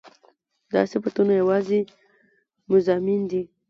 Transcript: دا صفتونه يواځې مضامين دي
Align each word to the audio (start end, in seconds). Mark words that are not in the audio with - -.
دا 0.73 0.81
صفتونه 0.93 1.33
يواځې 1.41 1.79
مضامين 2.71 3.21
دي 3.31 3.41